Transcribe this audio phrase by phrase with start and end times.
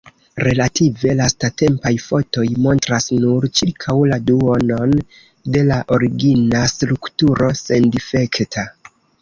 [0.45, 4.97] Relative lastatempaj fotoj montras nur ĉirkaŭ la duonon
[5.59, 8.67] de la origina strukturo sendifekta.